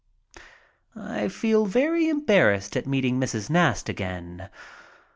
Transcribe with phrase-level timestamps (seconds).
[0.95, 3.51] I feel very embarrassed at meeting Mrs.
[3.51, 4.49] Nast again.